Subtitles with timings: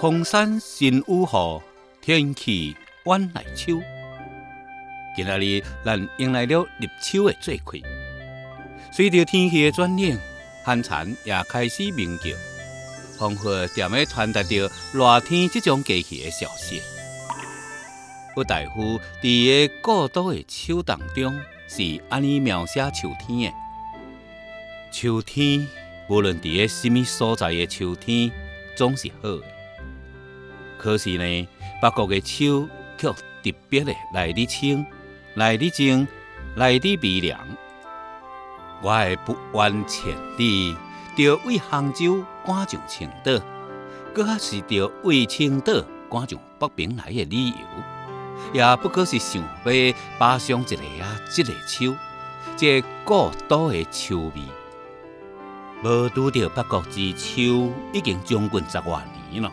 [0.00, 1.62] 空山新雨后，
[2.00, 3.78] 天气晚来秋。
[5.14, 7.78] 今仔日咱迎来了入秋的最快，
[8.90, 10.18] 随着天气的转冷，
[10.64, 12.30] 寒蝉也开始鸣叫，
[13.18, 16.80] 仿佛踮咧传达着热天即种节气的消息。
[18.34, 23.58] 吴大夫伫个故都的秋当中，是安尼描写秋天的：
[24.90, 25.68] 秋天，
[26.08, 28.32] 无论伫个什么所在的秋天，
[28.74, 29.59] 总是好的。
[30.80, 31.48] 可是呢，
[31.82, 32.66] 北国的秋
[32.96, 33.14] 却特
[33.68, 34.86] 别的来得清、
[35.34, 36.08] 来得静、
[36.56, 37.38] 来得微凉。
[38.80, 40.74] 我的不完千里，
[41.14, 43.44] 着为杭州赶上青岛，
[44.14, 47.56] 搁还是着为青岛赶上北平来的理由，
[48.54, 51.94] 也不过是想要爬上一个啊，一个秋，
[52.56, 54.32] 这故都的秋味。
[55.84, 59.52] 无拄着北国之秋，已经将近十外年了。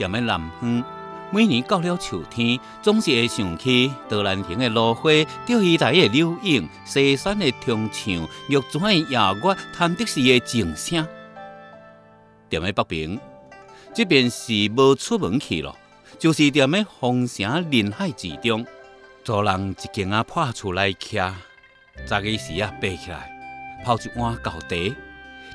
[0.00, 0.82] 踮咧南方，
[1.30, 5.10] 每年到了秋天，总是会想起桃兰亭的芦花、
[5.44, 11.06] 钓鱼台的柳影、西山的铜墙、玉泉的夜月、潭柘寺的静声。
[12.48, 13.20] 踮咧北平，
[13.92, 15.76] 即便是无出门去咯，
[16.18, 18.64] 就是踮咧风城人海之中，
[19.22, 21.30] 做人一间啊破厝来徛，
[22.06, 23.30] 早起时啊爬起来，
[23.84, 24.76] 泡一碗高茶，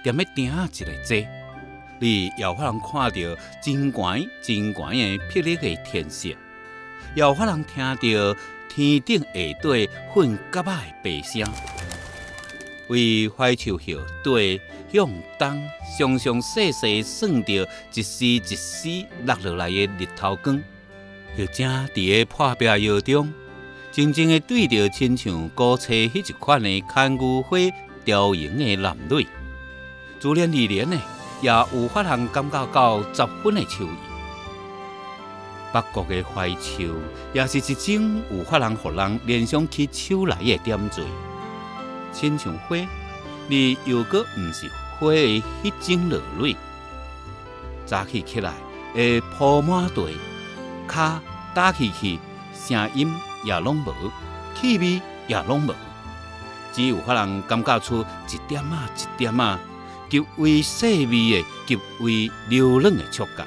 [0.04, 1.18] 踮咧顶啊一个坐。
[2.00, 6.30] 你有法通看到真悬真悬的霹雳的天色，
[7.16, 11.48] 有法通听到天顶下底混夹仔的白声。
[12.88, 18.90] 为槐树叶底向东，常常细细算着一丝一丝
[19.26, 20.62] 落落来的日头光，
[21.38, 23.34] 又正伫个破壁窑中，
[23.92, 27.58] 静静的对着亲像古册迄一款的看牛花
[28.04, 29.26] 雕营的男女，
[30.20, 31.15] 自然而然的。
[31.42, 33.98] 也有法通感觉到十分的秋意。
[35.74, 36.96] 北国的槐树，
[37.34, 41.04] 也是一种有法通互人联想起秋来的点缀，
[42.14, 42.78] 亲像花，
[43.48, 46.56] 你又搁毋是花的迄种落蕊。
[47.86, 48.54] 早起起来
[48.94, 50.14] 会铺满地，
[50.88, 51.20] 脚
[51.54, 52.20] 打起去，
[52.54, 53.14] 声音
[53.44, 53.94] 也拢无，
[54.60, 55.76] 气味也拢无，
[56.72, 59.60] 只有法通感觉出一点啊一点啊。
[60.10, 63.46] 极为细微的、极为柔软的触觉，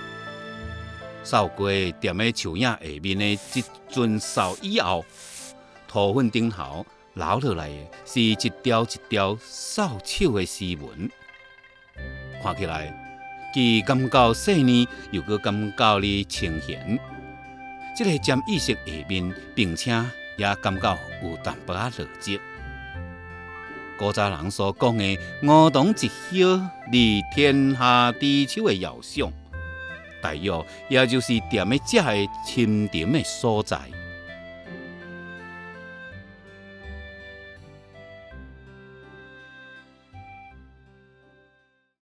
[1.22, 3.24] 扫过踮咧树影下面的
[3.54, 5.04] 一尊扫以后，
[5.86, 11.10] 土粉顶头留落来的是一条一条扫帚的丝纹，
[12.42, 12.92] 看起来
[13.54, 16.98] 既感觉细腻，又搁感觉哩清闲。
[17.96, 19.90] 这个占意识下面，并且
[20.36, 22.38] 也感觉有淡薄仔落寂。
[23.98, 26.47] 古早人所讲的“梧桐一叶
[26.92, 29.28] 立天下知秋”的遥想，
[30.22, 30.53] 大约
[30.88, 32.12] 也就是踮咧这个
[32.47, 33.76] 深沉的所在。